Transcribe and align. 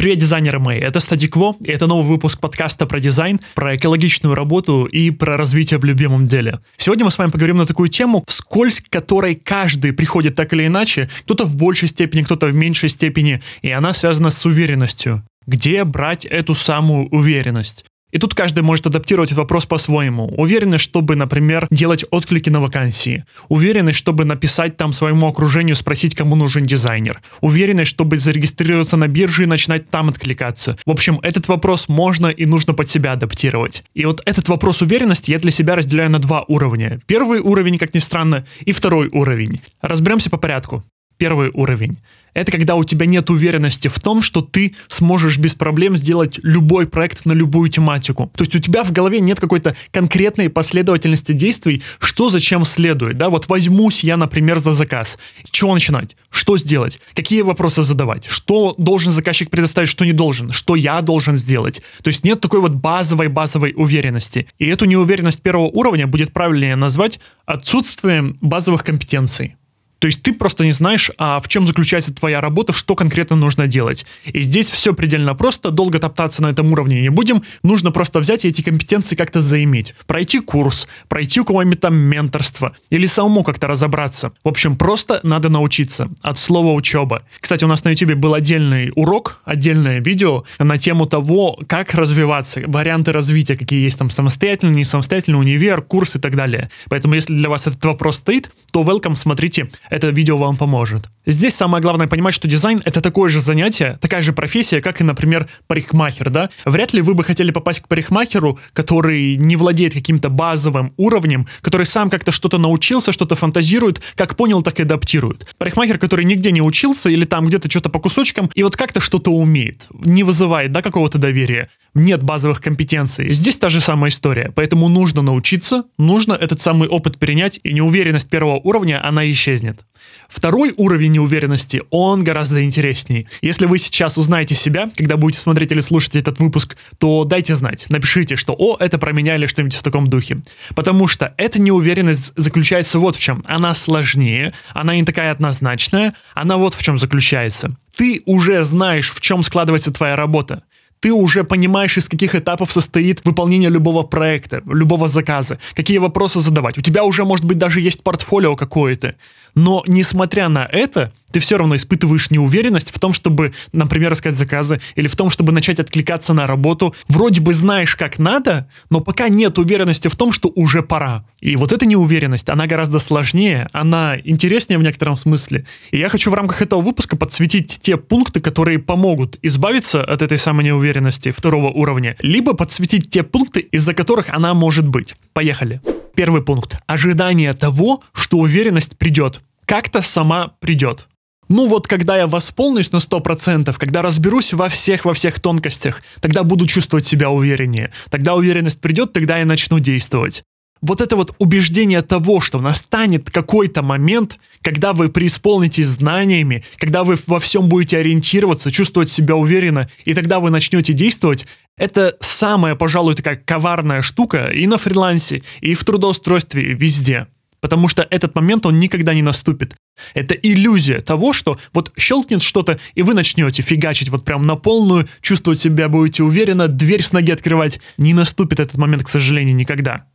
Привет, 0.00 0.18
дизайнеры 0.18 0.60
мои, 0.60 0.78
это 0.78 1.00
Стадик 1.00 1.36
Во, 1.36 1.56
и 1.58 1.72
это 1.72 1.88
новый 1.88 2.06
выпуск 2.06 2.38
подкаста 2.38 2.86
про 2.86 3.00
дизайн, 3.00 3.40
про 3.56 3.74
экологичную 3.74 4.36
работу 4.36 4.84
и 4.84 5.10
про 5.10 5.36
развитие 5.36 5.80
в 5.80 5.84
любимом 5.84 6.24
деле. 6.24 6.60
Сегодня 6.76 7.04
мы 7.04 7.10
с 7.10 7.18
вами 7.18 7.32
поговорим 7.32 7.56
на 7.56 7.66
такую 7.66 7.88
тему, 7.88 8.22
вскользь 8.28 8.80
которой 8.88 9.34
каждый 9.34 9.92
приходит 9.92 10.36
так 10.36 10.52
или 10.52 10.68
иначе, 10.68 11.10
кто-то 11.22 11.46
в 11.46 11.56
большей 11.56 11.88
степени, 11.88 12.22
кто-то 12.22 12.46
в 12.46 12.54
меньшей 12.54 12.90
степени, 12.90 13.42
и 13.60 13.72
она 13.72 13.92
связана 13.92 14.30
с 14.30 14.46
уверенностью. 14.46 15.24
Где 15.48 15.82
брать 15.82 16.24
эту 16.24 16.54
самую 16.54 17.08
уверенность? 17.08 17.84
И 18.10 18.18
тут 18.18 18.34
каждый 18.34 18.62
может 18.62 18.86
адаптировать 18.86 19.32
вопрос 19.32 19.66
по-своему. 19.66 20.32
Уверенность, 20.36 20.84
чтобы, 20.84 21.14
например, 21.14 21.66
делать 21.70 22.04
отклики 22.10 22.48
на 22.48 22.60
вакансии. 22.60 23.24
Уверенность, 23.48 23.98
чтобы 23.98 24.24
написать 24.24 24.76
там 24.76 24.92
своему 24.92 25.28
окружению, 25.28 25.76
спросить, 25.76 26.14
кому 26.14 26.34
нужен 26.34 26.64
дизайнер. 26.64 27.20
Уверенность, 27.40 27.90
чтобы 27.90 28.18
зарегистрироваться 28.18 28.96
на 28.96 29.08
бирже 29.08 29.42
и 29.42 29.46
начинать 29.46 29.90
там 29.90 30.08
откликаться. 30.08 30.78
В 30.86 30.90
общем, 30.90 31.18
этот 31.22 31.48
вопрос 31.48 31.88
можно 31.88 32.28
и 32.28 32.46
нужно 32.46 32.72
под 32.72 32.88
себя 32.88 33.12
адаптировать. 33.12 33.84
И 33.94 34.06
вот 34.06 34.22
этот 34.24 34.48
вопрос 34.48 34.80
уверенности 34.80 35.30
я 35.30 35.38
для 35.38 35.50
себя 35.50 35.76
разделяю 35.76 36.10
на 36.10 36.18
два 36.18 36.44
уровня. 36.48 37.00
Первый 37.06 37.40
уровень, 37.40 37.76
как 37.76 37.92
ни 37.92 37.98
странно, 37.98 38.46
и 38.60 38.72
второй 38.72 39.08
уровень. 39.08 39.60
Разберемся 39.82 40.30
по 40.30 40.38
порядку. 40.38 40.82
Первый 41.18 41.50
уровень 41.52 41.98
это 42.38 42.52
когда 42.52 42.76
у 42.76 42.84
тебя 42.84 43.06
нет 43.06 43.30
уверенности 43.30 43.88
в 43.88 43.98
том, 43.98 44.22
что 44.22 44.42
ты 44.42 44.74
сможешь 44.88 45.38
без 45.38 45.54
проблем 45.54 45.96
сделать 45.96 46.38
любой 46.42 46.86
проект 46.86 47.24
на 47.26 47.32
любую 47.32 47.68
тематику. 47.68 48.30
То 48.36 48.44
есть 48.44 48.54
у 48.54 48.58
тебя 48.60 48.84
в 48.84 48.92
голове 48.92 49.18
нет 49.20 49.40
какой-то 49.40 49.76
конкретной 49.90 50.48
последовательности 50.48 51.32
действий, 51.32 51.82
что 51.98 52.28
зачем 52.28 52.64
следует. 52.64 53.18
Да, 53.18 53.28
вот 53.28 53.48
возьмусь 53.48 54.04
я, 54.04 54.16
например, 54.16 54.60
за 54.60 54.72
заказ. 54.72 55.18
чего 55.50 55.74
начинать? 55.74 56.16
Что 56.30 56.56
сделать? 56.56 57.00
Какие 57.14 57.42
вопросы 57.42 57.82
задавать? 57.82 58.26
Что 58.26 58.74
должен 58.78 59.12
заказчик 59.12 59.50
предоставить, 59.50 59.88
что 59.88 60.04
не 60.04 60.12
должен? 60.12 60.52
Что 60.52 60.76
я 60.76 61.00
должен 61.00 61.36
сделать? 61.36 61.82
То 62.02 62.08
есть 62.08 62.24
нет 62.24 62.40
такой 62.40 62.60
вот 62.60 62.72
базовой-базовой 62.72 63.72
уверенности. 63.76 64.46
И 64.58 64.66
эту 64.66 64.84
неуверенность 64.84 65.42
первого 65.42 65.66
уровня 65.66 66.06
будет 66.06 66.32
правильнее 66.32 66.76
назвать 66.76 67.18
отсутствием 67.46 68.38
базовых 68.40 68.84
компетенций. 68.84 69.56
То 69.98 70.06
есть 70.06 70.22
ты 70.22 70.32
просто 70.32 70.64
не 70.64 70.72
знаешь, 70.72 71.10
а 71.18 71.40
в 71.40 71.48
чем 71.48 71.66
заключается 71.66 72.14
твоя 72.14 72.40
работа, 72.40 72.72
что 72.72 72.94
конкретно 72.94 73.36
нужно 73.36 73.66
делать. 73.66 74.06
И 74.24 74.42
здесь 74.42 74.70
все 74.70 74.94
предельно 74.94 75.34
просто, 75.34 75.70
долго 75.70 75.98
топтаться 75.98 76.42
на 76.42 76.48
этом 76.48 76.72
уровне 76.72 77.00
не 77.00 77.08
будем, 77.08 77.42
нужно 77.62 77.90
просто 77.90 78.20
взять 78.20 78.44
и 78.44 78.48
эти 78.48 78.62
компетенции 78.62 79.16
как-то 79.16 79.42
заиметь. 79.42 79.94
Пройти 80.06 80.38
курс, 80.38 80.86
пройти 81.08 81.40
у 81.40 81.44
кого-нибудь 81.44 81.80
там 81.80 81.96
менторство, 81.96 82.76
или 82.90 83.06
самому 83.06 83.42
как-то 83.42 83.66
разобраться. 83.66 84.32
В 84.44 84.48
общем, 84.48 84.76
просто 84.76 85.20
надо 85.22 85.48
научиться. 85.48 86.08
От 86.22 86.38
слова 86.38 86.72
учеба. 86.72 87.22
Кстати, 87.40 87.64
у 87.64 87.68
нас 87.68 87.84
на 87.84 87.90
YouTube 87.90 88.14
был 88.14 88.34
отдельный 88.34 88.92
урок, 88.94 89.40
отдельное 89.44 90.00
видео 90.00 90.44
на 90.58 90.78
тему 90.78 91.06
того, 91.06 91.58
как 91.66 91.94
развиваться, 91.94 92.62
варианты 92.66 93.12
развития, 93.12 93.56
какие 93.56 93.82
есть 93.82 93.98
там 93.98 94.10
самостоятельный, 94.10 94.76
не 94.76 94.84
самостоятельный, 94.84 95.40
универ, 95.40 95.82
курс 95.82 96.16
и 96.16 96.18
так 96.18 96.36
далее. 96.36 96.70
Поэтому, 96.88 97.14
если 97.14 97.34
для 97.34 97.48
вас 97.48 97.66
этот 97.66 97.84
вопрос 97.84 98.18
стоит, 98.18 98.52
то 98.72 98.82
welcome, 98.82 99.16
смотрите 99.16 99.68
это 99.90 100.08
видео 100.08 100.36
вам 100.36 100.56
поможет. 100.56 101.08
Здесь 101.30 101.56
самое 101.56 101.82
главное 101.82 102.06
понимать, 102.06 102.32
что 102.32 102.48
дизайн— 102.48 102.80
это 102.86 103.02
такое 103.02 103.28
же 103.28 103.42
занятие, 103.42 103.98
такая 104.00 104.22
же 104.22 104.32
профессия, 104.32 104.80
как 104.80 105.02
и, 105.02 105.04
например, 105.04 105.46
парикмахер, 105.66 106.30
да? 106.30 106.48
Вряд 106.64 106.94
ли 106.94 107.02
вы 107.02 107.12
бы 107.12 107.22
хотели 107.22 107.50
попасть 107.50 107.80
к 107.80 107.86
парикмахеру, 107.86 108.58
который 108.72 109.36
не 109.36 109.54
владеет 109.56 109.92
каким-то 109.92 110.30
базовым 110.30 110.94
уровнем, 110.96 111.46
который 111.60 111.84
сам 111.84 112.08
как-то 112.08 112.32
что-то 112.32 112.56
научился, 112.56 113.12
что-то 113.12 113.36
фантазирует, 113.36 114.00
как 114.14 114.36
понял, 114.36 114.62
так 114.62 114.80
и 114.80 114.84
адаптирует. 114.84 115.54
Парикмахер, 115.58 115.98
который 115.98 116.24
нигде 116.24 116.50
не 116.50 116.62
учился 116.62 117.10
или 117.10 117.26
там 117.26 117.46
где-то 117.46 117.70
что-то 117.70 117.90
по 117.90 118.00
кусочкам, 118.00 118.50
и 118.54 118.62
вот 118.62 118.78
как-то 118.78 119.02
что-то 119.02 119.30
умеет, 119.30 119.86
не 119.92 120.22
вызывает, 120.22 120.72
да, 120.72 120.80
какого-то 120.80 121.18
доверия 121.18 121.68
нет 121.94 122.22
базовых 122.22 122.60
компетенций. 122.60 123.32
Здесь 123.32 123.58
та 123.58 123.68
же 123.68 123.80
самая 123.80 124.10
история, 124.10 124.52
поэтому 124.54 124.88
нужно 124.88 125.22
научиться, 125.22 125.84
нужно 125.98 126.32
этот 126.32 126.62
самый 126.62 126.88
опыт 126.88 127.18
перенять, 127.18 127.60
и 127.62 127.72
неуверенность 127.72 128.28
первого 128.28 128.56
уровня, 128.56 129.04
она 129.04 129.30
исчезнет. 129.30 129.84
Второй 130.28 130.72
уровень 130.76 131.12
неуверенности, 131.18 131.82
он 131.90 132.24
гораздо 132.24 132.64
интересней. 132.64 133.26
Если 133.42 133.66
вы 133.66 133.78
сейчас 133.78 134.16
узнаете 134.16 134.54
себя, 134.54 134.90
когда 134.96 135.16
будете 135.16 135.40
смотреть 135.40 135.72
или 135.72 135.80
слушать 135.80 136.16
этот 136.16 136.38
выпуск, 136.38 136.76
то 136.98 137.24
дайте 137.24 137.54
знать, 137.54 137.86
напишите, 137.88 138.36
что 138.36 138.54
«О, 138.56 138.76
это 138.78 138.98
про 138.98 139.12
меня» 139.12 139.36
или 139.36 139.46
что-нибудь 139.46 139.76
в 139.76 139.82
таком 139.82 140.06
духе. 140.06 140.38
Потому 140.74 141.06
что 141.06 141.34
эта 141.36 141.60
неуверенность 141.60 142.32
заключается 142.36 142.98
вот 142.98 143.16
в 143.16 143.20
чем. 143.20 143.44
Она 143.46 143.74
сложнее, 143.74 144.52
она 144.72 144.94
не 144.94 145.04
такая 145.04 145.30
однозначная, 145.32 146.14
она 146.34 146.56
вот 146.56 146.74
в 146.74 146.82
чем 146.82 146.98
заключается. 146.98 147.76
Ты 147.96 148.22
уже 148.26 148.62
знаешь, 148.62 149.10
в 149.10 149.20
чем 149.20 149.42
складывается 149.42 149.92
твоя 149.92 150.14
работа 150.14 150.62
ты 151.00 151.12
уже 151.12 151.44
понимаешь, 151.44 151.96
из 151.98 152.08
каких 152.08 152.34
этапов 152.34 152.72
состоит 152.72 153.24
выполнение 153.24 153.70
любого 153.70 154.02
проекта, 154.02 154.62
любого 154.66 155.08
заказа, 155.08 155.58
какие 155.74 155.98
вопросы 155.98 156.40
задавать. 156.40 156.78
У 156.78 156.82
тебя 156.82 157.04
уже, 157.04 157.24
может 157.24 157.44
быть, 157.44 157.58
даже 157.58 157.80
есть 157.80 158.02
портфолио 158.02 158.56
какое-то. 158.56 159.14
Но, 159.54 159.82
несмотря 159.86 160.48
на 160.48 160.64
это, 160.66 161.12
ты 161.32 161.40
все 161.40 161.58
равно 161.58 161.76
испытываешь 161.76 162.30
неуверенность 162.30 162.94
в 162.94 162.98
том, 162.98 163.12
чтобы, 163.12 163.52
например, 163.72 164.12
искать 164.12 164.34
заказы, 164.34 164.80
или 164.94 165.08
в 165.08 165.16
том, 165.16 165.30
чтобы 165.30 165.52
начать 165.52 165.80
откликаться 165.80 166.34
на 166.34 166.46
работу. 166.46 166.94
Вроде 167.08 167.40
бы 167.40 167.54
знаешь, 167.54 167.96
как 167.96 168.18
надо, 168.18 168.68
но 168.90 169.00
пока 169.00 169.28
нет 169.28 169.58
уверенности 169.58 170.08
в 170.08 170.16
том, 170.16 170.32
что 170.32 170.50
уже 170.54 170.82
пора. 170.82 171.24
И 171.40 171.56
вот 171.56 171.72
эта 171.72 171.86
неуверенность, 171.86 172.48
она 172.48 172.66
гораздо 172.66 172.98
сложнее, 172.98 173.68
она 173.72 174.16
интереснее 174.22 174.78
в 174.78 174.82
некотором 174.82 175.16
смысле. 175.16 175.66
И 175.90 175.98
я 175.98 176.08
хочу 176.08 176.30
в 176.30 176.34
рамках 176.34 176.62
этого 176.62 176.80
выпуска 176.80 177.16
подсветить 177.16 177.78
те 177.80 177.96
пункты, 177.96 178.40
которые 178.40 178.78
помогут 178.78 179.38
избавиться 179.42 180.02
от 180.02 180.22
этой 180.22 180.38
самой 180.38 180.64
неуверенности 180.64 181.30
второго 181.30 181.68
уровня, 181.68 182.16
либо 182.20 182.54
подсветить 182.54 183.10
те 183.10 183.22
пункты, 183.22 183.60
из-за 183.60 183.94
которых 183.94 184.30
она 184.30 184.54
может 184.54 184.86
быть. 184.86 185.14
Поехали. 185.32 185.80
Первый 186.14 186.42
пункт. 186.42 186.80
Ожидание 186.86 187.52
того, 187.52 188.02
что 188.12 188.38
уверенность 188.38 188.98
придет. 188.98 189.40
Как-то 189.66 190.02
сама 190.02 190.54
придет. 190.60 191.06
Ну 191.48 191.66
вот, 191.66 191.86
когда 191.86 192.16
я 192.16 192.26
восполнюсь 192.26 192.92
на 192.92 192.98
100%, 192.98 193.74
когда 193.78 194.02
разберусь 194.02 194.52
во 194.52 194.68
всех, 194.68 195.04
во 195.04 195.14
всех 195.14 195.40
тонкостях, 195.40 196.02
тогда 196.20 196.42
буду 196.42 196.66
чувствовать 196.66 197.06
себя 197.06 197.30
увереннее. 197.30 197.90
Тогда 198.10 198.34
уверенность 198.34 198.80
придет, 198.80 199.12
тогда 199.12 199.38
я 199.38 199.46
начну 199.46 199.78
действовать. 199.78 200.42
Вот 200.80 201.00
это 201.00 201.16
вот 201.16 201.34
убеждение 201.38 202.02
того, 202.02 202.40
что 202.40 202.60
настанет 202.60 203.30
какой-то 203.30 203.82
момент, 203.82 204.38
когда 204.62 204.92
вы 204.92 205.08
преисполнитесь 205.08 205.86
знаниями, 205.86 206.64
когда 206.76 207.02
вы 207.02 207.18
во 207.26 207.40
всем 207.40 207.68
будете 207.68 207.98
ориентироваться, 207.98 208.70
чувствовать 208.70 209.10
себя 209.10 209.34
уверенно, 209.34 209.88
и 210.04 210.14
тогда 210.14 210.38
вы 210.38 210.50
начнете 210.50 210.92
действовать, 210.92 211.46
это 211.76 212.16
самая, 212.20 212.74
пожалуй, 212.74 213.14
такая 213.14 213.36
коварная 213.36 214.02
штука 214.02 214.48
и 214.48 214.66
на 214.66 214.78
фрилансе, 214.78 215.42
и 215.60 215.74
в 215.74 215.84
трудоустройстве, 215.84 216.74
везде. 216.74 217.26
Потому 217.60 217.88
что 217.88 218.06
этот 218.08 218.34
момент, 218.34 218.66
он 218.66 218.78
никогда 218.78 219.14
не 219.14 219.22
наступит. 219.22 219.74
Это 220.14 220.34
иллюзия 220.34 221.00
того, 221.00 221.32
что 221.32 221.58
вот 221.72 221.92
щелкнет 221.98 222.42
что-то, 222.42 222.78
и 222.94 223.02
вы 223.02 223.14
начнете 223.14 223.62
фигачить 223.62 224.08
вот 224.08 224.24
прям 224.24 224.42
на 224.42 224.56
полную, 224.56 225.08
чувствовать 225.20 225.60
себя 225.60 225.88
будете 225.88 226.22
уверенно, 226.22 226.68
дверь 226.68 227.02
с 227.02 227.12
ноги 227.12 227.32
открывать. 227.32 227.80
Не 227.96 228.14
наступит 228.14 228.60
этот 228.60 228.76
момент, 228.76 229.04
к 229.04 229.08
сожалению, 229.08 229.56
никогда. 229.56 230.07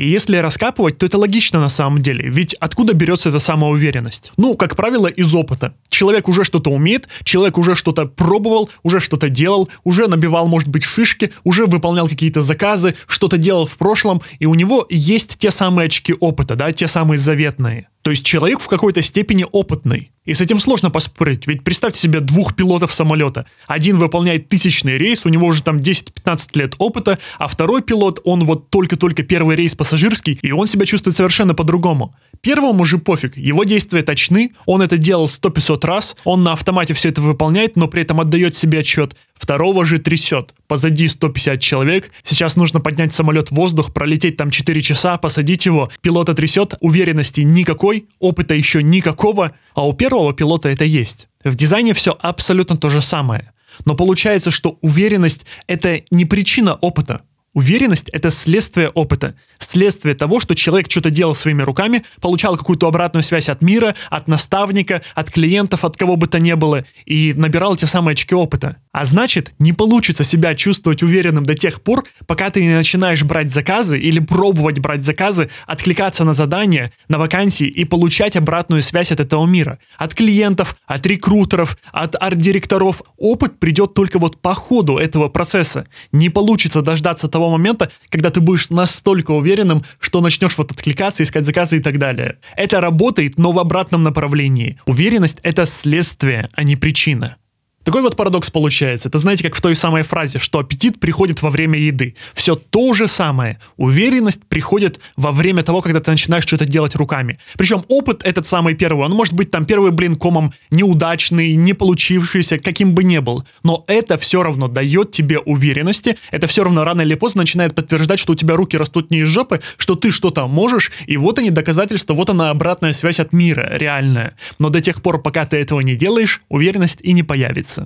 И 0.00 0.08
если 0.08 0.38
раскапывать, 0.38 0.96
то 0.96 1.04
это 1.04 1.18
логично 1.18 1.60
на 1.60 1.68
самом 1.68 2.00
деле, 2.00 2.26
ведь 2.26 2.54
откуда 2.54 2.94
берется 2.94 3.28
эта 3.28 3.38
самоуверенность? 3.38 4.32
Ну, 4.38 4.56
как 4.56 4.74
правило, 4.74 5.08
из 5.08 5.34
опыта. 5.34 5.74
Человек 5.90 6.26
уже 6.26 6.42
что-то 6.42 6.70
умеет, 6.70 7.06
человек 7.22 7.58
уже 7.58 7.74
что-то 7.74 8.06
пробовал, 8.06 8.70
уже 8.82 9.00
что-то 9.00 9.28
делал, 9.28 9.68
уже 9.84 10.06
набивал, 10.06 10.48
может 10.48 10.68
быть, 10.68 10.84
шишки, 10.84 11.32
уже 11.44 11.66
выполнял 11.66 12.08
какие-то 12.08 12.40
заказы, 12.40 12.94
что-то 13.06 13.36
делал 13.36 13.66
в 13.66 13.76
прошлом, 13.76 14.22
и 14.38 14.46
у 14.46 14.54
него 14.54 14.86
есть 14.88 15.36
те 15.38 15.50
самые 15.50 15.86
очки 15.86 16.14
опыта, 16.18 16.56
да, 16.56 16.72
те 16.72 16.88
самые 16.88 17.18
заветные. 17.18 17.86
То 18.02 18.10
есть 18.10 18.24
человек 18.24 18.60
в 18.60 18.68
какой-то 18.68 19.02
степени 19.02 19.44
опытный. 19.50 20.10
И 20.24 20.34
с 20.34 20.40
этим 20.40 20.60
сложно 20.60 20.90
поспорить, 20.90 21.46
ведь 21.46 21.64
представьте 21.64 21.98
себе 21.98 22.20
двух 22.20 22.54
пилотов 22.54 22.94
самолета. 22.94 23.46
Один 23.66 23.98
выполняет 23.98 24.48
тысячный 24.48 24.96
рейс, 24.96 25.24
у 25.24 25.28
него 25.28 25.46
уже 25.46 25.62
там 25.62 25.78
10-15 25.78 26.48
лет 26.54 26.74
опыта, 26.78 27.18
а 27.38 27.48
второй 27.48 27.82
пилот, 27.82 28.20
он 28.24 28.44
вот 28.44 28.70
только-только 28.70 29.22
первый 29.22 29.56
рейс 29.56 29.74
пассажирский, 29.74 30.38
и 30.40 30.52
он 30.52 30.66
себя 30.66 30.86
чувствует 30.86 31.16
совершенно 31.16 31.54
по-другому. 31.54 32.14
Первому 32.42 32.84
же 32.84 32.98
пофиг, 32.98 33.36
его 33.36 33.64
действия 33.64 34.02
точны, 34.02 34.52
он 34.66 34.82
это 34.82 34.98
делал 34.98 35.26
100-500 35.26 35.86
раз, 35.86 36.16
он 36.24 36.42
на 36.42 36.52
автомате 36.52 36.94
все 36.94 37.08
это 37.08 37.20
выполняет, 37.20 37.76
но 37.76 37.88
при 37.88 38.02
этом 38.02 38.20
отдает 38.20 38.54
себе 38.54 38.80
отчет. 38.80 39.16
Второго 39.40 39.86
же 39.86 39.98
трясет. 39.98 40.54
Позади 40.68 41.08
150 41.08 41.60
человек, 41.62 42.10
сейчас 42.22 42.56
нужно 42.56 42.78
поднять 42.80 43.14
самолет 43.14 43.48
в 43.48 43.54
воздух, 43.54 43.94
пролететь 43.94 44.36
там 44.36 44.50
4 44.50 44.82
часа, 44.82 45.16
посадить 45.16 45.64
его, 45.64 45.90
пилота 46.02 46.34
трясет, 46.34 46.74
уверенности 46.80 47.40
никакой, 47.40 48.06
опыта 48.18 48.52
еще 48.52 48.82
никакого, 48.82 49.52
а 49.74 49.88
у 49.88 49.94
первого 49.94 50.34
пилота 50.34 50.68
это 50.68 50.84
есть. 50.84 51.28
В 51.42 51.54
дизайне 51.54 51.94
все 51.94 52.16
абсолютно 52.20 52.76
то 52.76 52.90
же 52.90 53.00
самое. 53.00 53.52
Но 53.86 53.94
получается, 53.94 54.50
что 54.50 54.76
уверенность— 54.82 55.46
это 55.66 56.02
не 56.10 56.26
причина 56.26 56.74
опыта. 56.74 57.22
Уверенность— 57.52 58.08
это 58.12 58.30
следствие 58.30 58.90
опыта, 58.90 59.34
следствие 59.58 60.14
того, 60.14 60.38
что 60.38 60.54
человек 60.54 60.88
что-то 60.88 61.10
делал 61.10 61.34
своими 61.34 61.62
руками, 61.62 62.04
получал 62.20 62.56
какую-то 62.56 62.86
обратную 62.86 63.24
связь 63.24 63.48
от 63.48 63.60
мира, 63.60 63.96
от 64.08 64.28
наставника, 64.28 65.02
от 65.16 65.32
клиентов, 65.32 65.84
от 65.84 65.96
кого 65.96 66.14
бы 66.14 66.28
то 66.28 66.38
ни 66.38 66.52
было, 66.52 66.84
и 67.06 67.34
набирал 67.36 67.74
те 67.74 67.88
самые 67.88 68.12
очки 68.12 68.36
опыта. 68.36 68.76
А 68.92 69.04
значит, 69.04 69.52
не 69.58 69.72
получится 69.72 70.22
себя 70.22 70.54
чувствовать 70.54 71.02
уверенным 71.02 71.44
до 71.44 71.54
тех 71.54 71.82
пор, 71.82 72.04
пока 72.28 72.50
ты 72.50 72.62
не 72.62 72.72
начинаешь 72.72 73.24
брать 73.24 73.50
заказы 73.50 73.98
или 73.98 74.20
пробовать 74.20 74.78
брать 74.78 75.04
заказы, 75.04 75.50
откликаться 75.66 76.22
на 76.22 76.34
задания, 76.34 76.92
на 77.08 77.18
вакансии 77.18 77.66
и 77.66 77.84
получать 77.84 78.36
обратную 78.36 78.82
связь 78.82 79.10
от 79.10 79.18
этого 79.18 79.44
мира. 79.44 79.80
От 79.96 80.14
клиентов, 80.14 80.76
от 80.86 81.04
рекрутеров, 81.04 81.76
от 81.90 82.14
арт-директоров. 82.14 83.02
Опыт 83.16 83.58
придет 83.58 83.94
только 83.94 84.20
вот 84.20 84.40
по 84.40 84.54
ходу 84.54 84.98
этого 84.98 85.28
процесса. 85.28 85.86
Не 86.12 86.28
получится 86.28 86.82
дождаться 86.82 87.28
того, 87.28 87.39
того 87.40 87.50
момента, 87.50 87.90
когда 88.10 88.28
ты 88.28 88.40
будешь 88.40 88.68
настолько 88.68 89.30
уверенным, 89.30 89.82
что 89.98 90.20
начнешь 90.20 90.58
вот 90.58 90.72
откликаться, 90.72 91.22
искать 91.22 91.46
заказы 91.46 91.78
и 91.78 91.80
так 91.80 91.98
далее. 91.98 92.36
Это 92.54 92.82
работает, 92.82 93.38
но 93.38 93.50
в 93.52 93.58
обратном 93.58 94.02
направлении. 94.02 94.78
Уверенность— 94.84 95.38
это 95.42 95.64
следствие, 95.64 96.48
а 96.52 96.62
не 96.64 96.76
причина. 96.76 97.36
Такой 97.82 98.02
вот 98.02 98.14
парадокс 98.14 98.50
получается. 98.50 99.08
Это 99.08 99.16
знаете, 99.16 99.42
как 99.42 99.54
в 99.54 99.60
той 99.60 99.74
самой 99.74 100.02
фразе, 100.02 100.38
что 100.38 100.58
аппетит 100.58 101.00
приходит 101.00 101.40
во 101.40 101.48
время 101.48 101.78
еды. 101.78 102.14
Все 102.34 102.54
то 102.54 102.92
же 102.92 103.08
самое. 103.08 103.58
Уверенность 103.78 104.44
приходит 104.44 105.00
во 105.16 105.32
время 105.32 105.62
того, 105.62 105.80
когда 105.80 106.00
ты 106.00 106.10
начинаешь 106.10 106.44
что-то 106.44 106.66
делать 106.66 106.94
руками. 106.94 107.38
Причем 107.56 107.84
опыт 107.88 108.22
этот 108.22 108.46
самый 108.46 108.74
первый, 108.74 109.06
он 109.06 109.12
может 109.12 109.32
быть 109.32 109.50
там 109.50 109.64
первый 109.64 109.92
блин 109.92 110.16
комом 110.16 110.52
неудачный, 110.70 111.54
не 111.54 111.72
получившийся, 111.72 112.58
каким 112.58 112.94
бы 112.94 113.02
ни 113.02 113.18
был. 113.18 113.44
Но 113.62 113.84
это 113.86 114.18
все 114.18 114.42
равно 114.42 114.68
дает 114.68 115.10
тебе 115.10 115.38
уверенности, 115.38 116.18
это 116.30 116.46
все 116.46 116.64
равно 116.64 116.84
рано 116.84 117.00
или 117.00 117.14
поздно 117.14 117.42
начинает 117.42 117.74
подтверждать, 117.74 118.20
что 118.20 118.34
у 118.34 118.36
тебя 118.36 118.56
руки 118.56 118.76
растут 118.76 119.10
не 119.10 119.20
из 119.20 119.28
жопы, 119.28 119.62
что 119.78 119.94
ты 119.94 120.10
что-то 120.10 120.46
можешь, 120.46 120.92
и 121.06 121.16
вот 121.16 121.38
они 121.38 121.50
доказательства, 121.50 122.12
вот 122.12 122.28
она 122.28 122.50
обратная 122.50 122.92
связь 122.92 123.20
от 123.20 123.32
мира, 123.32 123.70
реальная. 123.72 124.36
Но 124.58 124.68
до 124.68 124.82
тех 124.82 125.00
пор, 125.00 125.22
пока 125.22 125.46
ты 125.46 125.56
этого 125.56 125.80
не 125.80 125.96
делаешь, 125.96 126.42
уверенность 126.48 126.98
и 127.00 127.12
не 127.12 127.22
появится. 127.22 127.79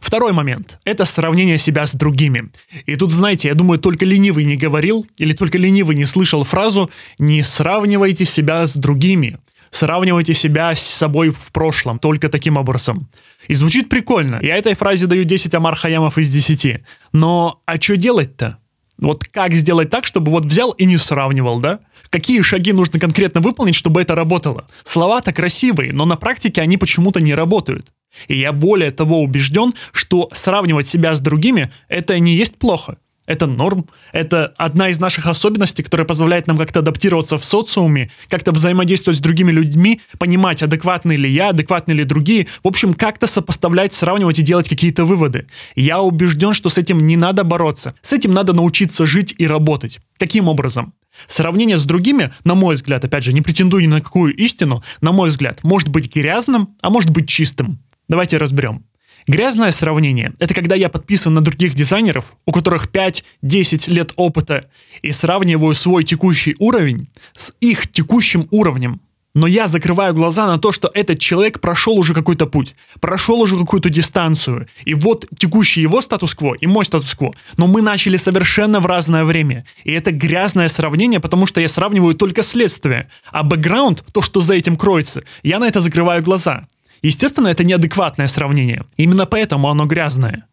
Второй 0.00 0.32
момент– 0.32 0.78
это 0.84 1.04
сравнение 1.04 1.58
себя 1.58 1.86
с 1.86 1.92
другими. 1.92 2.50
И 2.86 2.96
тут, 2.96 3.12
знаете, 3.12 3.48
я 3.48 3.54
думаю, 3.54 3.78
только 3.78 4.04
ленивый 4.04 4.44
не 4.44 4.56
говорил 4.56 5.06
или 5.18 5.32
только 5.32 5.58
ленивый 5.58 5.94
не 5.94 6.06
слышал 6.06 6.42
фразу 6.42 6.90
«не 7.18 7.42
сравнивайте 7.42 8.24
себя 8.24 8.66
с 8.66 8.74
другими». 8.74 9.38
Сравнивайте 9.70 10.34
себя 10.34 10.74
с 10.74 10.80
собой 10.80 11.30
в 11.30 11.52
прошлом, 11.52 12.00
только 12.00 12.28
таким 12.28 12.56
образом. 12.56 13.08
И 13.46 13.54
звучит 13.54 13.88
прикольно. 13.88 14.40
Я 14.42 14.56
этой 14.56 14.74
фразе 14.74 15.06
даю 15.06 15.22
10 15.22 15.54
Амар 15.54 15.76
Хаямов 15.76 16.18
из 16.18 16.28
10. 16.28 16.82
Но 17.12 17.62
а 17.66 17.80
что 17.80 17.96
делать-то? 17.96 18.58
Вот 18.98 19.24
как 19.24 19.54
сделать 19.54 19.88
так, 19.88 20.04
чтобы 20.04 20.32
вот 20.32 20.44
взял 20.44 20.72
и 20.72 20.84
не 20.86 20.98
сравнивал, 20.98 21.60
да? 21.60 21.78
Какие 22.10 22.42
шаги 22.42 22.72
нужно 22.72 22.98
конкретно 22.98 23.40
выполнить, 23.40 23.76
чтобы 23.76 24.02
это 24.02 24.16
работало? 24.16 24.66
Слова-то 24.84 25.32
красивые, 25.32 25.92
но 25.92 26.04
на 26.04 26.16
практике 26.16 26.60
они 26.60 26.76
почему-то 26.76 27.20
не 27.20 27.34
работают. 27.36 27.92
И 28.28 28.38
я 28.38 28.52
более 28.52 28.90
того 28.90 29.22
убежден, 29.22 29.74
что 29.92 30.28
сравнивать 30.32 30.88
себя 30.88 31.14
с 31.14 31.20
другими– 31.20 31.70
это 31.88 32.18
не 32.18 32.34
есть 32.34 32.56
плохо. 32.56 32.98
Это 33.30 33.46
норм. 33.46 33.86
Это 34.12 34.52
одна 34.58 34.88
из 34.88 34.98
наших 34.98 35.26
особенностей, 35.26 35.84
которая 35.84 36.04
позволяет 36.04 36.48
нам 36.48 36.58
как-то 36.58 36.80
адаптироваться 36.80 37.38
в 37.38 37.44
социуме, 37.44 38.10
как-то 38.28 38.50
взаимодействовать 38.50 39.18
с 39.18 39.20
другими 39.20 39.52
людьми, 39.52 40.00
понимать, 40.18 40.64
адекватны 40.64 41.12
ли 41.12 41.30
я, 41.30 41.50
адекватны 41.50 41.92
ли 41.92 42.02
другие. 42.02 42.48
В 42.64 42.66
общем, 42.66 42.92
как-то 42.92 43.28
сопоставлять, 43.28 43.94
сравнивать 43.94 44.40
и 44.40 44.42
делать 44.42 44.68
какие-то 44.68 45.04
выводы. 45.04 45.46
Я 45.76 46.00
убежден, 46.00 46.54
что 46.54 46.70
с 46.70 46.78
этим 46.78 47.06
не 47.06 47.16
надо 47.16 47.44
бороться. 47.44 47.94
С 48.02 48.12
этим 48.12 48.34
надо 48.34 48.52
научиться 48.52 49.06
жить 49.06 49.32
и 49.38 49.46
работать. 49.46 50.00
Каким 50.18 50.48
образом? 50.48 50.92
Сравнение 51.28 51.78
с 51.78 51.84
другими, 51.84 52.32
на 52.42 52.56
мой 52.56 52.74
взгляд, 52.74 53.04
опять 53.04 53.22
же, 53.22 53.32
не 53.32 53.42
претендую 53.42 53.84
ни 53.84 53.88
на 53.88 54.00
какую 54.00 54.34
истину, 54.34 54.82
на 55.00 55.12
мой 55.12 55.28
взгляд, 55.28 55.62
может 55.62 55.88
быть 55.88 56.12
грязным, 56.12 56.76
а 56.80 56.90
может 56.90 57.10
быть 57.10 57.28
чистым. 57.28 57.78
Давайте 58.10 58.38
разберем. 58.38 58.82
Грязное 59.28 59.70
сравнение– 59.70 60.32
это 60.40 60.52
когда 60.52 60.74
я 60.74 60.88
подписан 60.88 61.32
на 61.32 61.42
других 61.42 61.74
дизайнеров, 61.74 62.34
у 62.44 62.50
которых 62.50 62.88
5-10 62.88 63.88
лет 63.88 64.12
опыта, 64.16 64.68
и 65.00 65.12
сравниваю 65.12 65.74
свой 65.74 66.02
текущий 66.02 66.56
уровень 66.58 67.08
с 67.36 67.54
их 67.60 67.86
текущим 67.86 68.48
уровнем. 68.50 69.00
Но 69.32 69.46
я 69.46 69.68
закрываю 69.68 70.12
глаза 70.12 70.48
на 70.48 70.58
то, 70.58 70.72
что 70.72 70.90
этот 70.92 71.20
человек 71.20 71.60
прошел 71.60 71.96
уже 71.96 72.12
какой-то 72.12 72.46
путь, 72.46 72.74
прошел 72.98 73.40
уже 73.40 73.56
какую-то 73.56 73.90
дистанцию. 73.90 74.66
И 74.84 74.94
вот 74.94 75.26
текущий 75.38 75.80
его 75.80 76.00
статус-кво 76.00 76.54
и 76.54 76.66
мой 76.66 76.84
статус-кво. 76.84 77.32
Но 77.58 77.68
мы 77.68 77.80
начали 77.80 78.16
совершенно 78.16 78.80
в 78.80 78.86
разное 78.86 79.22
время. 79.22 79.64
И 79.84 79.92
это 79.92 80.10
грязное 80.10 80.66
сравнение, 80.66 81.20
потому 81.20 81.46
что 81.46 81.60
я 81.60 81.68
сравниваю 81.68 82.16
только 82.16 82.42
следствие. 82.42 83.08
А 83.30 83.44
бэкграунд, 83.44 84.02
то, 84.12 84.20
что 84.20 84.40
за 84.40 84.54
этим 84.54 84.76
кроется, 84.76 85.22
я 85.44 85.60
на 85.60 85.68
это 85.68 85.80
закрываю 85.80 86.24
глаза. 86.24 86.66
Естественно, 87.02 87.48
это 87.48 87.64
неадекватное 87.64 88.28
сравнение. 88.28 88.84
Именно 88.96 89.26
поэтому 89.26 89.70
оно 89.70 89.86
грязное. 89.86 90.46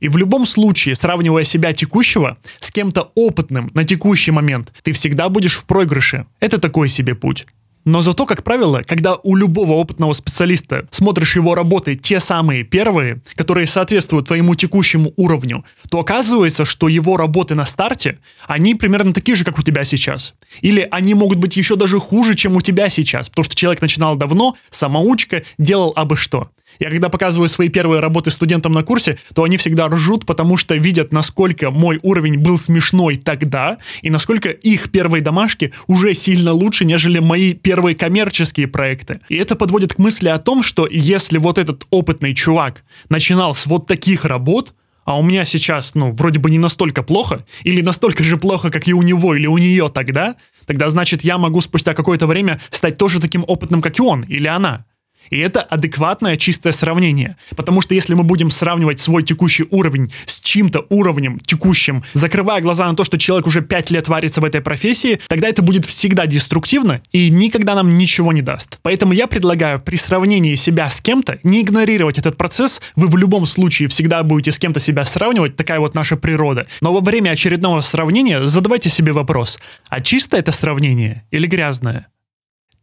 И 0.00 0.08
в 0.08 0.16
любом 0.16 0.46
случае, 0.46 0.94
сравнивая 0.94 1.44
себя 1.44 1.72
текущего 1.72 2.38
с 2.60 2.70
кем-то 2.70 3.12
опытным 3.14 3.70
на 3.74 3.84
текущий 3.84 4.30
момент, 4.30 4.72
ты 4.82 4.92
всегда 4.92 5.28
будешь 5.28 5.58
в 5.58 5.64
проигрыше. 5.64 6.26
Это 6.40 6.58
такой 6.58 6.88
себе 6.88 7.14
путь. 7.14 7.46
Но 7.84 8.02
зато, 8.02 8.26
как 8.26 8.44
правило, 8.44 8.82
когда 8.86 9.16
у 9.22 9.36
любого 9.36 9.72
опытного 9.72 10.12
специалиста 10.12 10.86
смотришь 10.90 11.36
его 11.36 11.54
работы 11.54 11.96
те 11.96 12.20
самые 12.20 12.62
первые, 12.62 13.20
которые 13.34 13.66
соответствуют 13.66 14.26
твоему 14.26 14.54
текущему 14.54 15.14
уровню, 15.16 15.64
то 15.88 16.00
оказывается, 16.00 16.64
что 16.64 16.88
его 16.88 17.16
работы 17.16 17.54
на 17.54 17.64
старте, 17.64 18.18
они 18.46 18.74
примерно 18.74 19.14
такие 19.14 19.34
же, 19.34 19.44
как 19.44 19.58
у 19.58 19.62
тебя 19.62 19.84
сейчас. 19.84 20.34
Или 20.60 20.86
они 20.90 21.14
могут 21.14 21.38
быть 21.38 21.56
еще 21.56 21.76
даже 21.76 21.98
хуже, 21.98 22.34
чем 22.34 22.56
у 22.56 22.60
тебя 22.60 22.90
сейчас, 22.90 23.30
потому 23.30 23.44
что 23.44 23.54
человек 23.54 23.80
начинал 23.80 24.16
давно, 24.16 24.56
самоучка, 24.70 25.42
делал 25.58 25.92
абы 25.96 26.16
что. 26.16 26.50
Я 26.78 26.90
когда 26.90 27.08
показываю 27.08 27.48
свои 27.48 27.68
первые 27.68 28.00
работы 28.00 28.30
студентам 28.30 28.72
на 28.72 28.82
курсе, 28.82 29.18
то 29.34 29.44
они 29.44 29.56
всегда 29.56 29.88
ржут, 29.88 30.26
потому 30.26 30.56
что 30.56 30.74
видят, 30.76 31.12
насколько 31.12 31.70
мой 31.70 31.98
уровень 32.02 32.38
был 32.38 32.58
смешной 32.58 33.16
тогда, 33.16 33.78
и 34.02 34.10
насколько 34.10 34.50
их 34.50 34.90
первые 34.90 35.22
домашки 35.22 35.72
уже 35.86 36.14
сильно 36.14 36.52
лучше, 36.52 36.84
нежели 36.84 37.18
мои 37.18 37.54
первые 37.54 37.94
коммерческие 37.94 38.68
проекты. 38.68 39.20
И 39.28 39.36
это 39.36 39.56
подводит 39.56 39.94
к 39.94 39.98
мысли 39.98 40.28
о 40.28 40.38
том, 40.38 40.62
что 40.62 40.86
если 40.90 41.38
вот 41.38 41.58
этот 41.58 41.86
опытный 41.90 42.34
чувак 42.34 42.84
начинал 43.08 43.54
с 43.54 43.66
вот 43.66 43.86
таких 43.86 44.24
работ, 44.24 44.72
а 45.04 45.18
у 45.18 45.22
меня 45.22 45.44
сейчас, 45.44 45.94
ну, 45.94 46.12
вроде 46.12 46.38
бы 46.38 46.50
не 46.50 46.58
настолько 46.58 47.02
плохо, 47.02 47.44
или 47.64 47.80
настолько 47.80 48.22
же 48.22 48.36
плохо, 48.36 48.70
как 48.70 48.86
и 48.86 48.92
у 48.92 49.02
него 49.02 49.34
или 49.34 49.46
у 49.46 49.58
нее 49.58 49.88
тогда, 49.88 50.36
тогда 50.66 50.88
значит 50.88 51.24
я 51.24 51.38
могу 51.38 51.60
спустя 51.60 51.94
какое-то 51.94 52.26
время 52.26 52.60
стать 52.70 52.96
тоже 52.96 53.20
таким 53.20 53.44
опытным, 53.46 53.82
как 53.82 53.98
и 53.98 54.02
он 54.02 54.22
или 54.22 54.46
она. 54.46 54.84
И 55.28 55.38
это 55.38 55.60
адекватное 55.60 56.36
чистое 56.36 56.72
сравнение. 56.72 57.36
Потому 57.56 57.80
что 57.80 57.94
если 57.94 58.14
мы 58.14 58.24
будем 58.24 58.50
сравнивать 58.50 59.00
свой 59.00 59.22
текущий 59.22 59.66
уровень 59.70 60.12
с 60.26 60.40
чьим-то 60.40 60.86
уровнем 60.88 61.38
текущим, 61.40 62.02
закрывая 62.12 62.60
глаза 62.60 62.86
на 62.86 62.96
то, 62.96 63.04
что 63.04 63.18
человек 63.18 63.46
уже 63.46 63.60
5 63.60 63.90
лет 63.90 64.08
варится 64.08 64.40
в 64.40 64.44
этой 64.44 64.60
профессии, 64.60 65.20
тогда 65.28 65.48
это 65.48 65.62
будет 65.62 65.84
всегда 65.84 66.26
деструктивно 66.26 67.00
и 67.12 67.30
никогда 67.30 67.74
нам 67.74 67.96
ничего 67.96 68.32
не 68.32 68.42
даст. 68.42 68.78
Поэтому 68.82 69.12
я 69.12 69.26
предлагаю 69.26 69.80
при 69.80 69.96
сравнении 69.96 70.54
себя 70.56 70.90
с 70.90 71.00
кем-то 71.00 71.38
не 71.42 71.62
игнорировать 71.62 72.18
этот 72.18 72.36
процесс. 72.36 72.80
Вы 72.96 73.06
в 73.06 73.16
любом 73.16 73.46
случае 73.46 73.88
всегда 73.88 74.22
будете 74.22 74.52
с 74.52 74.58
кем-то 74.58 74.80
себя 74.80 75.04
сравнивать, 75.04 75.56
такая 75.56 75.80
вот 75.80 75.94
наша 75.94 76.16
природа. 76.16 76.66
Но 76.80 76.92
во 76.92 77.00
время 77.00 77.30
очередного 77.30 77.80
сравнения 77.80 78.44
задавайте 78.44 78.90
себе 78.90 79.12
вопрос, 79.12 79.58
а 79.88 80.00
чисто 80.00 80.36
это 80.36 80.52
сравнение 80.52 81.24
или 81.30 81.46
грязное? 81.46 82.09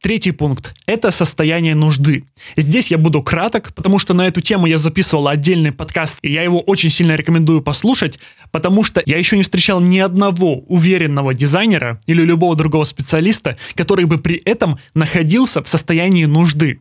Третий 0.07 0.31
пункт– 0.31 0.73
это 0.85 1.11
состояние 1.11 1.75
нужды. 1.75 2.23
Здесь 2.55 2.91
я 2.91 2.97
буду 2.97 3.21
краток, 3.21 3.73
потому 3.73 3.99
что 3.99 4.13
на 4.13 4.25
эту 4.25 4.39
тему 4.39 4.65
я 4.65 4.77
записывал 4.77 5.27
отдельный 5.27 5.73
подкаст, 5.73 6.19
и 6.21 6.31
я 6.31 6.43
его 6.43 6.61
очень 6.61 6.89
сильно 6.89 7.13
рекомендую 7.13 7.61
послушать, 7.61 8.17
потому 8.51 8.83
что 8.83 9.03
я 9.05 9.17
еще 9.17 9.35
не 9.35 9.43
встречал 9.43 9.81
ни 9.81 9.99
одного 9.99 10.59
уверенного 10.59 11.33
дизайнера 11.33 11.99
или 12.05 12.21
любого 12.21 12.55
другого 12.55 12.85
специалиста, 12.85 13.57
который 13.75 14.05
бы 14.05 14.17
при 14.17 14.37
этом 14.37 14.79
находился 14.93 15.61
в 15.61 15.67
состоянии 15.67 16.23
нужды 16.23 16.79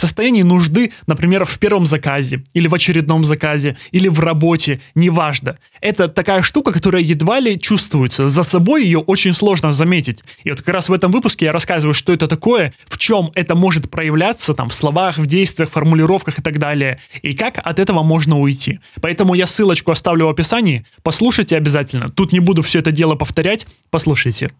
состоянии 0.00 0.42
нужды, 0.42 0.92
например, 1.06 1.44
в 1.44 1.58
первом 1.58 1.86
заказе, 1.86 2.44
или 2.54 2.68
в 2.68 2.74
очередном 2.74 3.24
заказе, 3.24 3.76
или 3.92 4.08
в 4.08 4.20
работе, 4.20 4.80
неважно. 4.94 5.58
Это 5.80 6.08
такая 6.08 6.42
штука, 6.42 6.72
которая 6.72 7.02
едва 7.02 7.40
ли 7.40 7.58
чувствуется. 7.58 8.28
За 8.28 8.42
собой 8.42 8.84
ее 8.84 8.98
очень 8.98 9.34
сложно 9.34 9.72
заметить. 9.72 10.22
И 10.44 10.50
вот 10.50 10.60
как 10.60 10.74
раз 10.74 10.88
в 10.88 10.92
этом 10.92 11.10
выпуске 11.10 11.46
я 11.46 11.52
рассказываю, 11.52 11.94
что 11.94 12.12
это 12.12 12.28
такое, 12.28 12.72
в 12.86 12.98
чем 12.98 13.30
это 13.34 13.54
может 13.54 13.90
проявляться, 13.90 14.54
там, 14.54 14.68
в 14.68 14.74
словах, 14.74 15.18
в 15.18 15.26
действиях, 15.26 15.70
формулировках 15.70 16.38
и 16.38 16.42
так 16.42 16.58
далее, 16.58 16.98
и 17.22 17.34
как 17.34 17.58
от 17.58 17.78
этого 17.78 18.02
можно 18.02 18.38
уйти. 18.38 18.80
Поэтому 19.00 19.34
я 19.34 19.46
ссылочку 19.46 19.92
оставлю 19.92 20.26
в 20.26 20.30
описании, 20.30 20.84
послушайте 21.02 21.56
обязательно. 21.56 22.08
Тут 22.08 22.32
не 22.32 22.40
буду 22.40 22.62
все 22.62 22.80
это 22.80 22.92
дело 22.92 23.14
повторять, 23.14 23.66
послушайте. 23.90 24.52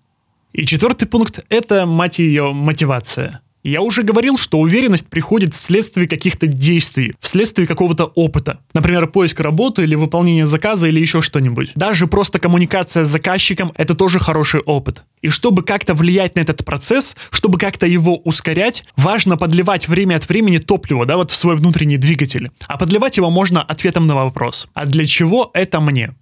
И 0.52 0.64
четвертый 0.64 1.06
пункт— 1.06 1.44
это, 1.48 1.84
мать 1.86 2.18
ее, 2.18 2.52
мотивация. 2.52 3.40
Я 3.66 3.80
уже 3.80 4.04
говорил, 4.04 4.38
что 4.38 4.60
уверенность 4.60 5.08
приходит 5.08 5.52
вследствие 5.52 6.06
каких-то 6.06 6.46
действий, 6.46 7.14
вследствие 7.18 7.66
какого-то 7.66 8.04
опыта. 8.04 8.60
Например, 8.74 9.08
поиск 9.08 9.40
работы 9.40 9.82
или 9.82 9.96
выполнение 9.96 10.46
заказа 10.46 10.86
или 10.86 11.00
еще 11.00 11.20
что-нибудь. 11.20 11.72
Даже 11.74 12.06
просто 12.06 12.38
коммуникация 12.38 13.02
с 13.02 13.08
заказчиком– 13.08 13.72
это 13.76 13.94
тоже 13.94 14.20
хороший 14.20 14.60
опыт. 14.60 15.02
И 15.20 15.30
чтобы 15.30 15.64
как-то 15.64 15.94
влиять 15.94 16.36
на 16.36 16.40
этот 16.42 16.64
процесс, 16.64 17.16
чтобы 17.30 17.58
как-то 17.58 17.86
его 17.86 18.18
ускорять, 18.18 18.84
важно 18.96 19.36
подливать 19.36 19.88
время 19.88 20.14
от 20.14 20.28
времени 20.28 20.58
топливо, 20.58 21.04
да, 21.04 21.16
вот 21.16 21.32
в 21.32 21.36
свой 21.36 21.56
внутренний 21.56 21.96
двигатель. 21.96 22.52
А 22.68 22.78
подливать 22.78 23.16
его 23.16 23.30
можно 23.30 23.62
ответом 23.62 24.06
на 24.06 24.14
вопрос. 24.14 24.68
А 24.74 24.86
для 24.86 25.04
чего 25.06 25.50
это 25.54 25.80
мне? 25.80 26.14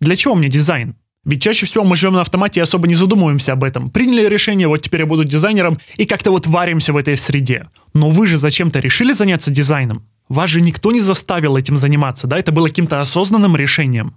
Для 0.00 0.16
чего 0.16 0.34
мне 0.34 0.48
дизайн? 0.48 0.96
Ведь 1.26 1.42
чаще 1.42 1.66
всего 1.66 1.82
мы 1.82 1.96
живем 1.96 2.14
на 2.14 2.20
автомате 2.20 2.60
и 2.60 2.62
особо 2.62 2.86
не 2.86 2.94
задумываемся 2.94 3.52
об 3.52 3.64
этом. 3.64 3.90
Приняли 3.90 4.26
решение, 4.26 4.68
вот 4.68 4.78
теперь 4.78 5.00
я 5.00 5.06
буду 5.06 5.24
дизайнером, 5.24 5.78
и 5.96 6.06
как-то 6.06 6.30
вот 6.30 6.46
варимся 6.46 6.92
в 6.92 6.96
этой 6.96 7.18
среде. 7.18 7.68
Но 7.94 8.08
вы 8.08 8.28
же 8.28 8.38
зачем-то 8.38 8.78
решили 8.78 9.12
заняться 9.12 9.50
дизайном. 9.50 10.06
Вас 10.28 10.50
же 10.50 10.60
никто 10.60 10.92
не 10.92 11.00
заставил 11.00 11.56
этим 11.56 11.76
заниматься, 11.76 12.28
да? 12.28 12.38
Это 12.38 12.52
было 12.52 12.68
каким-то 12.68 13.00
осознанным 13.00 13.56
решением. 13.56 14.14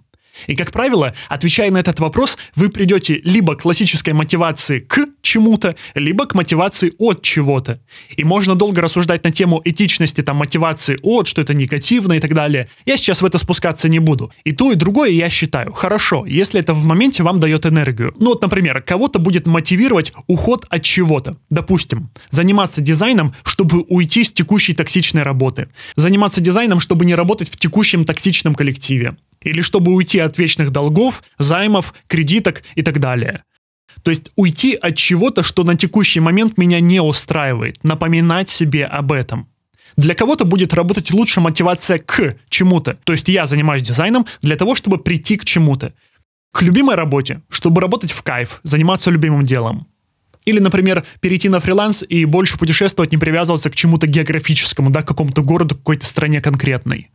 И, 0.47 0.55
как 0.55 0.71
правило, 0.71 1.13
отвечая 1.27 1.71
на 1.71 1.77
этот 1.77 1.99
вопрос, 1.99 2.37
вы 2.55 2.69
придете 2.69 3.21
либо 3.23 3.55
к 3.55 3.61
классической 3.61 4.13
мотивации 4.13 4.79
к 4.79 5.07
чему-то, 5.21 5.75
либо 5.95 6.25
к 6.25 6.35
мотивации 6.35 6.93
от 6.97 7.21
чего-то. 7.21 7.79
И 8.17 8.23
можно 8.23 8.55
долго 8.55 8.81
рассуждать 8.81 9.23
на 9.23 9.31
тему 9.31 9.61
этичности 9.63 10.21
там 10.21 10.37
мотивации 10.37 10.97
от, 11.01 11.27
что 11.27 11.41
это 11.41 11.53
негативно 11.53 12.13
и 12.13 12.19
так 12.19 12.33
далее. 12.33 12.67
Я 12.85 12.97
сейчас 12.97 13.21
в 13.21 13.25
это 13.25 13.37
спускаться 13.37 13.89
не 13.89 13.99
буду. 13.99 14.31
И 14.43 14.51
то, 14.51 14.71
и 14.71 14.75
другое 14.75 15.11
я 15.11 15.29
считаю. 15.29 15.73
Хорошо, 15.73 16.25
если 16.25 16.59
это 16.59 16.73
в 16.73 16.83
моменте 16.85 17.23
вам 17.23 17.39
дает 17.39 17.65
энергию. 17.65 18.13
Ну 18.19 18.27
вот, 18.27 18.41
например, 18.41 18.81
кого-то 18.81 19.19
будет 19.19 19.45
мотивировать 19.47 20.13
уход 20.27 20.65
от 20.69 20.83
чего-то. 20.83 21.37
Допустим, 21.49 22.09
заниматься 22.29 22.81
дизайном, 22.81 23.33
чтобы 23.43 23.81
уйти 23.81 24.23
с 24.23 24.31
текущей 24.31 24.73
токсичной 24.73 25.23
работы. 25.23 25.69
Заниматься 25.95 26.41
дизайном, 26.41 26.79
чтобы 26.79 27.05
не 27.05 27.15
работать 27.15 27.49
в 27.49 27.57
текущем 27.57 28.05
токсичном 28.05 28.55
коллективе 28.55 29.15
или 29.41 29.61
чтобы 29.61 29.93
уйти 29.93 30.19
от 30.19 30.37
вечных 30.37 30.71
долгов, 30.71 31.23
займов, 31.37 31.93
кредиток 32.07 32.63
и 32.75 32.81
так 32.81 32.99
далее. 32.99 33.43
То 34.03 34.11
есть 34.11 34.31
уйти 34.35 34.75
от 34.75 34.95
чего-то, 34.95 35.43
что 35.43 35.63
на 35.63 35.75
текущий 35.75 36.19
момент 36.19 36.57
меня 36.57 36.79
не 36.79 37.01
устраивает, 37.01 37.83
напоминать 37.83 38.49
себе 38.49 38.85
об 38.85 39.11
этом. 39.11 39.47
Для 39.97 40.13
кого-то 40.13 40.45
будет 40.45 40.73
работать 40.73 41.11
лучше 41.11 41.41
мотивация 41.41 41.97
к 41.99 42.37
чему-то. 42.47 42.97
То 43.03 43.13
есть 43.13 43.27
я 43.27 43.45
занимаюсь 43.45 43.83
дизайном 43.83 44.25
для 44.41 44.55
того, 44.55 44.75
чтобы 44.75 44.97
прийти 44.97 45.35
к 45.35 45.45
чему-то. 45.45 45.93
К 46.53 46.61
любимой 46.61 46.95
работе, 46.95 47.41
чтобы 47.49 47.81
работать 47.81 48.11
в 48.11 48.21
кайф, 48.23 48.59
заниматься 48.63 49.11
любимым 49.11 49.43
делом. 49.43 49.87
Или, 50.45 50.59
например, 50.59 51.05
перейти 51.19 51.49
на 51.49 51.59
фриланс 51.59 52.03
и 52.07 52.25
больше 52.25 52.57
путешествовать, 52.57 53.11
не 53.11 53.17
привязываться 53.17 53.69
к 53.69 53.75
чему-то 53.75 54.07
географическому, 54.07 54.89
да, 54.89 55.01
к 55.01 55.07
какому-то 55.07 55.43
городу, 55.43 55.75
какой-то 55.75 56.05
стране 56.05 56.41
конкретной 56.41 57.09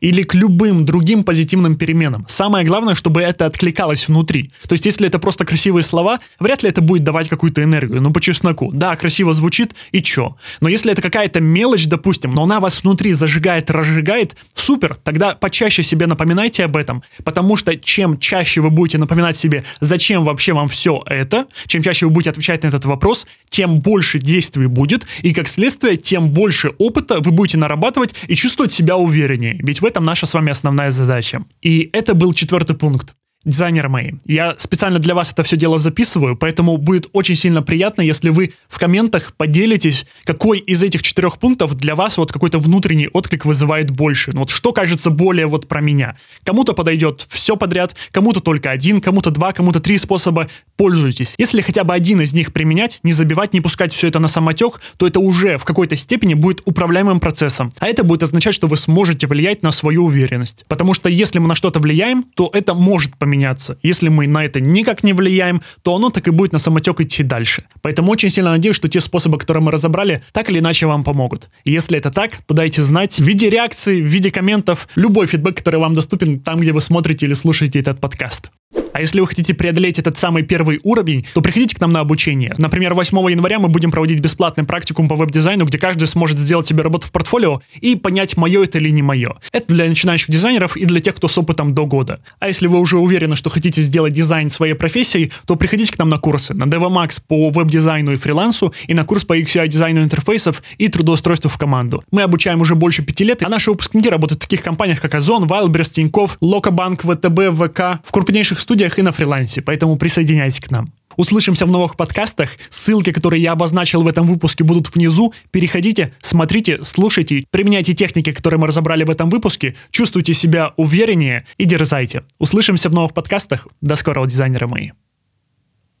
или 0.00 0.22
к 0.22 0.34
любым 0.34 0.84
другим 0.84 1.24
позитивным 1.24 1.76
переменам. 1.76 2.26
Самое 2.28 2.66
главное, 2.66 2.94
чтобы 2.94 3.22
это 3.22 3.46
откликалось 3.46 4.08
внутри. 4.08 4.50
То 4.68 4.74
есть, 4.74 4.86
если 4.86 5.06
это 5.06 5.18
просто 5.18 5.44
красивые 5.44 5.82
слова, 5.82 6.20
вряд 6.38 6.62
ли 6.62 6.68
это 6.68 6.80
будет 6.80 7.04
давать 7.04 7.28
какую-то 7.28 7.62
энергию. 7.62 8.00
Ну, 8.00 8.12
по 8.12 8.20
чесноку. 8.20 8.70
Да, 8.72 8.96
красиво 8.96 9.32
звучит, 9.32 9.74
и 9.92 10.02
чё? 10.02 10.36
Но 10.60 10.68
если 10.68 10.92
это 10.92 11.02
какая-то 11.02 11.40
мелочь, 11.40 11.86
допустим, 11.86 12.30
но 12.30 12.44
она 12.44 12.60
вас 12.60 12.82
внутри 12.82 13.12
зажигает, 13.12 13.70
разжигает, 13.70 14.36
супер, 14.54 14.96
тогда 14.96 15.34
почаще 15.34 15.82
себе 15.82 16.06
напоминайте 16.06 16.64
об 16.64 16.76
этом, 16.76 17.02
потому 17.24 17.56
что 17.56 17.76
чем 17.76 18.18
чаще 18.18 18.60
вы 18.60 18.70
будете 18.70 18.98
напоминать 18.98 19.36
себе, 19.36 19.64
зачем 19.80 20.24
вообще 20.24 20.52
вам 20.52 20.68
все 20.68 21.02
это, 21.06 21.46
чем 21.66 21.82
чаще 21.82 22.06
вы 22.06 22.12
будете 22.12 22.30
отвечать 22.30 22.62
на 22.62 22.68
этот 22.68 22.84
вопрос, 22.84 23.26
тем 23.50 23.80
больше 23.80 24.18
действий 24.18 24.66
будет, 24.66 25.06
и 25.22 25.32
как 25.32 25.48
следствие, 25.48 25.96
тем 25.96 26.30
больше 26.30 26.72
опыта 26.78 27.20
вы 27.20 27.30
будете 27.30 27.58
нарабатывать 27.58 28.14
и 28.26 28.34
чувствовать 28.34 28.72
себя 28.72 28.96
увереннее. 28.96 29.58
Ведь 29.60 29.80
в 29.80 29.84
этом 29.88 30.04
наша 30.04 30.26
с 30.26 30.34
вами 30.34 30.52
основная 30.52 30.90
задача. 30.90 31.44
И 31.60 31.90
это 31.92 32.14
был 32.14 32.34
четвертый 32.34 32.76
пункт 32.76 33.14
дизайнеры 33.44 33.88
мои. 33.88 34.12
Я 34.24 34.56
специально 34.58 34.98
для 34.98 35.14
вас 35.14 35.32
это 35.32 35.42
все 35.44 35.56
дело 35.56 35.78
записываю, 35.78 36.36
поэтому 36.36 36.76
будет 36.76 37.08
очень 37.12 37.36
сильно 37.36 37.62
приятно, 37.62 38.02
если 38.02 38.30
вы 38.30 38.52
в 38.68 38.78
комментах 38.78 39.32
поделитесь, 39.36 40.06
какой 40.24 40.58
из 40.58 40.82
этих 40.82 41.02
четырех 41.02 41.38
пунктов 41.38 41.74
для 41.76 41.94
вас 41.94 42.18
вот 42.18 42.32
какой-то 42.32 42.58
внутренний 42.58 43.08
отклик 43.08 43.44
вызывает 43.44 43.90
больше. 43.90 44.32
Ну 44.32 44.40
вот 44.40 44.50
что 44.50 44.72
кажется 44.72 45.10
более 45.10 45.46
вот 45.46 45.68
про 45.68 45.80
меня. 45.80 46.16
Кому-то 46.44 46.72
подойдет 46.72 47.24
все 47.28 47.56
подряд, 47.56 47.94
кому-то 48.10 48.40
только 48.40 48.70
один, 48.70 49.00
кому-то 49.00 49.30
два, 49.30 49.52
кому-то 49.52 49.78
три 49.78 49.98
способа. 49.98 50.48
Пользуйтесь. 50.76 51.34
Если 51.38 51.60
хотя 51.60 51.84
бы 51.84 51.94
один 51.94 52.20
из 52.20 52.34
них 52.34 52.52
применять, 52.52 52.98
не 53.02 53.12
забивать, 53.12 53.52
не 53.52 53.60
пускать 53.60 53.92
все 53.92 54.08
это 54.08 54.18
на 54.18 54.28
самотек, 54.28 54.80
то 54.96 55.06
это 55.06 55.20
уже 55.20 55.58
в 55.58 55.64
какой-то 55.64 55.96
степени 55.96 56.34
будет 56.34 56.62
управляемым 56.64 57.20
процессом. 57.20 57.72
А 57.78 57.86
это 57.86 58.02
будет 58.02 58.24
означать, 58.24 58.54
что 58.54 58.66
вы 58.66 58.76
сможете 58.76 59.26
влиять 59.26 59.62
на 59.62 59.70
свою 59.70 60.04
уверенность. 60.04 60.64
Потому 60.68 60.92
что 60.92 61.08
если 61.08 61.38
мы 61.38 61.48
на 61.48 61.54
что-то 61.54 61.78
влияем, 61.78 62.24
то 62.34 62.50
это 62.52 62.74
может 62.74 63.16
поменять 63.16 63.27
меняться. 63.28 63.78
Если 63.82 64.08
мы 64.08 64.26
на 64.26 64.44
это 64.44 64.60
никак 64.60 65.04
не 65.04 65.12
влияем, 65.12 65.62
то 65.82 65.94
оно 65.94 66.10
так 66.10 66.26
и 66.26 66.30
будет 66.30 66.52
на 66.52 66.58
самотек 66.58 67.00
идти 67.00 67.22
дальше. 67.22 67.64
Поэтому 67.82 68.10
очень 68.10 68.30
сильно 68.30 68.50
надеюсь, 68.50 68.76
что 68.76 68.88
те 68.88 69.00
способы, 69.00 69.38
которые 69.38 69.62
мы 69.62 69.70
разобрали, 69.70 70.22
так 70.32 70.50
или 70.50 70.58
иначе 70.58 70.86
вам 70.86 71.04
помогут. 71.04 71.48
Если 71.64 71.98
это 71.98 72.10
так, 72.10 72.32
то 72.46 72.54
дайте 72.54 72.82
знать 72.82 73.18
в 73.18 73.24
виде 73.24 73.50
реакции, 73.50 74.00
в 74.00 74.06
виде 74.06 74.30
комментов, 74.30 74.88
любой 74.96 75.26
фидбэк, 75.26 75.56
который 75.56 75.80
вам 75.80 75.94
доступен 75.94 76.40
там, 76.40 76.60
где 76.60 76.72
вы 76.72 76.80
смотрите 76.80 77.26
или 77.26 77.34
слушаете 77.34 77.78
этот 77.78 78.00
подкаст. 78.00 78.50
А 78.92 79.00
если 79.00 79.20
вы 79.20 79.26
хотите 79.26 79.54
преодолеть 79.54 79.98
этот 79.98 80.18
самый 80.18 80.42
первый 80.42 80.80
уровень, 80.82 81.26
то 81.34 81.40
приходите 81.40 81.76
к 81.76 81.80
нам 81.80 81.92
на 81.92 82.00
обучение. 82.00 82.54
Например, 82.58 82.94
8 82.94 83.16
января 83.30 83.58
мы 83.58 83.68
будем 83.68 83.90
проводить 83.90 84.20
бесплатный 84.20 84.64
практикум 84.64 85.08
по 85.08 85.14
веб-дизайну, 85.14 85.64
где 85.64 85.78
каждый 85.78 86.06
сможет 86.06 86.38
сделать 86.38 86.66
себе 86.66 86.82
работу 86.82 87.06
в 87.06 87.12
портфолио 87.12 87.60
и 87.80 87.96
понять, 87.96 88.36
мое 88.36 88.64
это 88.64 88.78
или 88.78 88.90
не 88.90 89.02
мое. 89.02 89.36
Это 89.52 89.68
для 89.68 89.86
начинающих 89.86 90.30
дизайнеров 90.30 90.76
и 90.76 90.84
для 90.84 91.00
тех, 91.00 91.14
кто 91.14 91.28
с 91.28 91.38
опытом 91.38 91.74
до 91.74 91.86
года. 91.86 92.20
А 92.40 92.48
если 92.48 92.66
вы 92.66 92.78
уже 92.78 92.98
уверены, 92.98 93.36
что 93.36 93.50
хотите 93.50 93.82
сделать 93.82 94.12
дизайн 94.12 94.50
своей 94.50 94.74
профессией, 94.74 95.32
то 95.46 95.56
приходите 95.56 95.92
к 95.92 95.98
нам 95.98 96.08
на 96.08 96.18
курсы. 96.18 96.54
На 96.54 96.64
DevMax 96.64 97.22
по 97.26 97.50
веб-дизайну 97.50 98.12
и 98.12 98.16
фрилансу, 98.16 98.72
и 98.86 98.94
на 98.94 99.04
курс 99.04 99.24
по 99.24 99.38
XUI 99.38 99.68
дизайну 99.68 100.02
интерфейсов 100.02 100.62
и 100.78 100.88
трудоустройству 100.88 101.50
в 101.50 101.58
команду. 101.58 102.02
Мы 102.10 102.22
обучаем 102.22 102.60
уже 102.60 102.74
больше 102.74 103.02
пяти 103.02 103.24
лет, 103.24 103.42
а 103.42 103.48
наши 103.48 103.70
выпускники 103.70 104.08
работают 104.08 104.42
в 104.42 104.46
таких 104.46 104.62
компаниях, 104.62 105.00
как 105.00 105.14
Озон, 105.14 105.44
Wildberries, 105.44 105.92
Тинькофф, 105.92 106.38
Локобанк, 106.40 107.02
ВТБ, 107.02 107.54
ВК, 107.54 108.00
в 108.04 108.12
крупнейших 108.12 108.60
студиях 108.60 108.77
студиях 108.78 108.98
и 108.98 109.02
на 109.02 109.10
фрилансе, 109.10 109.60
поэтому 109.60 109.96
присоединяйтесь 109.96 110.60
к 110.60 110.70
нам. 110.70 110.92
Услышимся 111.16 111.66
в 111.66 111.70
новых 111.70 111.96
подкастах. 111.96 112.50
Ссылки, 112.68 113.10
которые 113.10 113.42
я 113.42 113.52
обозначил 113.52 114.02
в 114.02 114.06
этом 114.06 114.24
выпуске, 114.24 114.62
будут 114.62 114.94
внизу. 114.94 115.34
Переходите, 115.50 116.12
смотрите, 116.22 116.78
слушайте, 116.84 117.42
применяйте 117.50 117.92
техники, 117.92 118.30
которые 118.30 118.60
мы 118.60 118.68
разобрали 118.68 119.02
в 119.02 119.10
этом 119.10 119.30
выпуске, 119.30 119.74
чувствуйте 119.90 120.32
себя 120.32 120.74
увереннее 120.76 121.44
и 121.56 121.64
дерзайте. 121.64 122.22
Услышимся 122.38 122.88
в 122.88 122.94
новых 122.94 123.14
подкастах. 123.14 123.66
До 123.80 123.96
скорого, 123.96 124.28
дизайнеры 124.28 124.68
мои. 124.68 124.90